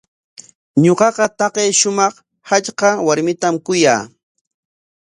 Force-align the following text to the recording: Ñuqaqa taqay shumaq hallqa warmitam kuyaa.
Ñuqaqa 0.83 1.25
taqay 1.39 1.69
shumaq 1.79 2.13
hallqa 2.49 2.89
warmitam 3.05 3.55
kuyaa. 3.65 4.01